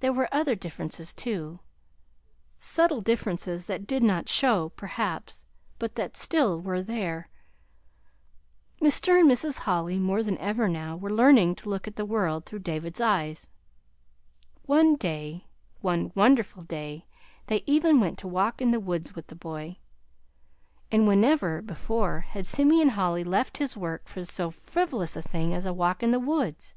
[0.00, 1.60] There were other differences, too,
[2.58, 5.44] subtle differences that did not show, perhaps,
[5.78, 7.28] but that still were there.
[8.80, 9.20] Mr.
[9.20, 9.58] and Mrs.
[9.58, 13.50] Holly, more than ever now, were learning to look at the world through David's eyes.
[14.62, 15.44] One day
[15.82, 17.04] one wonderful day
[17.48, 19.76] they even went to walk in the woods with the boy;
[20.90, 25.66] and whenever before had Simeon Holly left his work for so frivolous a thing as
[25.66, 26.74] a walk in the woods!